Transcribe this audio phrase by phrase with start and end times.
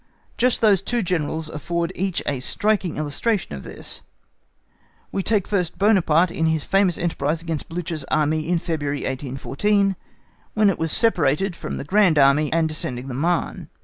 [0.35, 4.01] Just those two Generals afford each a striking illustration of this.
[5.11, 9.95] We take first Buonaparte in his famous enterprise against Blücher's Army in February 1814,
[10.55, 13.69] when it was separated from the Grand Army, and descending the Marne.